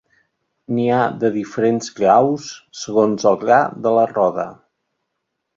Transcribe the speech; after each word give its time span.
N'hi 0.77 0.85
ha 0.93 1.01
de 1.23 1.29
diferents 1.35 1.91
graus, 2.01 2.49
segons 2.85 3.29
el 3.33 3.39
gra 3.45 3.63
de 3.85 3.97
la 4.01 4.11
roda. 4.17 4.51